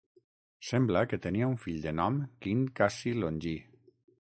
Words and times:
Sembla 0.69 1.03
que 1.11 1.19
tenia 1.25 1.51
un 1.51 1.59
fill 1.67 1.77
de 1.85 1.95
nom 1.99 2.17
Quint 2.47 2.65
Cassi 2.81 3.17
Longí. 3.21 3.57